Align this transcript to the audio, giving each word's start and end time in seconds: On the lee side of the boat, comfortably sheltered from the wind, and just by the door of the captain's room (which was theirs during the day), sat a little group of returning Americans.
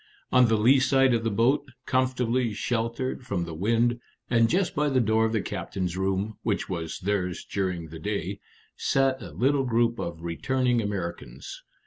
On 0.31 0.47
the 0.47 0.57
lee 0.57 0.79
side 0.79 1.13
of 1.13 1.23
the 1.23 1.29
boat, 1.29 1.69
comfortably 1.85 2.55
sheltered 2.55 3.23
from 3.23 3.43
the 3.43 3.53
wind, 3.53 3.99
and 4.31 4.49
just 4.49 4.73
by 4.73 4.89
the 4.89 4.99
door 4.99 5.25
of 5.25 5.31
the 5.31 5.43
captain's 5.43 5.95
room 5.95 6.39
(which 6.41 6.67
was 6.67 6.97
theirs 7.01 7.45
during 7.45 7.89
the 7.89 7.99
day), 7.99 8.39
sat 8.75 9.21
a 9.21 9.29
little 9.29 9.63
group 9.63 9.99
of 9.99 10.23
returning 10.23 10.81
Americans. 10.81 11.61